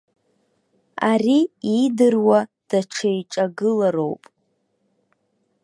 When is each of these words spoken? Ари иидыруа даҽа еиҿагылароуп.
Ари 1.11 1.39
иидыруа 1.73 2.39
даҽа 2.69 3.07
еиҿагылароуп. 3.13 4.23